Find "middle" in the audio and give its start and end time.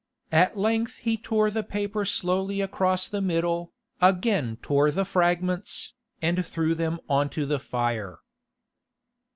3.21-3.71